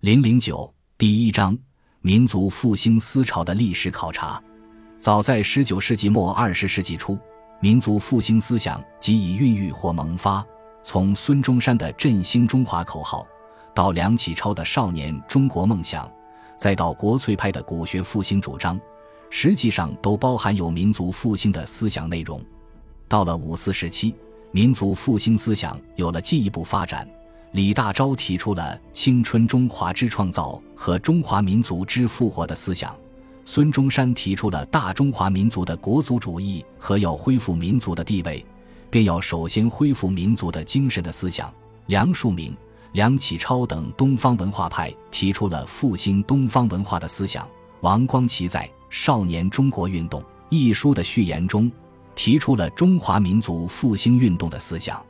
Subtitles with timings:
[0.00, 1.54] 零零九第一章：
[2.00, 4.42] 民族复兴思潮的历史考察。
[4.98, 7.18] 早在十九世纪末二十世纪初，
[7.60, 10.42] 民族复兴思想即已孕育或萌发。
[10.82, 13.26] 从孙中山的振兴中华口号，
[13.74, 16.10] 到梁启超的少年中国梦想，
[16.56, 18.80] 再到国粹派的古学复兴主张，
[19.28, 22.42] 实际上都包含有民族复兴的思想内容。
[23.06, 24.14] 到了五四时期，
[24.50, 27.06] 民族复兴思想有了进一步发展。
[27.52, 32.94] 李大钊提出了“青春中华之创造”和“中华民族之复活”的思想，
[33.44, 38.46] 孙中山提出了大中华民族的国族主义和要恢复民族的地位，
[38.88, 41.52] 便要首先恢复民族的精神的思想。
[41.86, 42.52] 梁漱溟、
[42.92, 47.44] 梁启超等东方文化派提出了复兴东方文化的思想。
[47.80, 50.20] 王光奇在《少年中国运动》
[50.50, 51.68] 一书的序言中，
[52.14, 55.04] 提出了中华民族复兴运动的思想。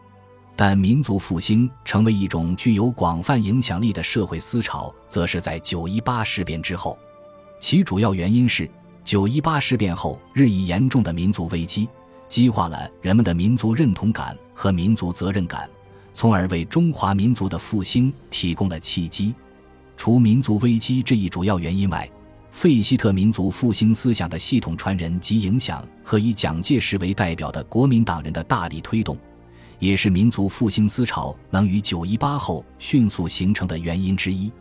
[0.57, 6.99] 但民族复兴成为一种具有广泛影响力的社会思潮，则是在九一八事变之后。
[7.59, 8.71] 其主要原因是
[9.03, 11.89] 九一八事变后日益严重的民族危机，
[12.29, 15.69] 激化了人们的民族认同感和民族责任感，
[16.13, 19.35] 从而为中华民族的复兴提供了契机。
[19.97, 22.11] 除民族危机这一主要原因外，
[22.51, 29.17] 费希特民族复兴思想的系统传人及影响，和以蒋介石为代表的国民党人的大力推动。
[29.81, 34.53] 也是民族复兴思潮能于九一八后迅速形成的原因之一。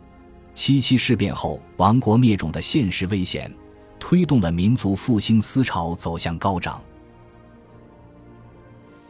[0.54, 3.54] 七七事变后亡国灭种的现实危险，
[4.00, 6.82] 推动了民族复兴思潮走向高涨。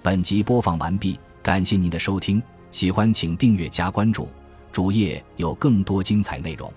[0.03, 4.29] 本集播放完毕，感谢您的收听，喜欢请订阅加关注，
[4.71, 6.71] 主页有更多精彩内容。